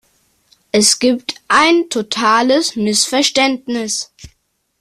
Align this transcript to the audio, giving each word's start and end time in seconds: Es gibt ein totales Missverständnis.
Es 0.71 0.97
gibt 0.97 1.35
ein 1.47 1.87
totales 1.91 2.75
Missverständnis. 2.75 4.11